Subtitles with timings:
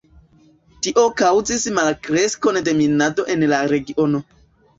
[0.87, 4.25] Tio kaŭzis malkreskon de minado en la regiono.